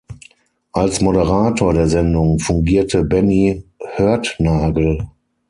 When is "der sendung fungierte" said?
1.75-3.03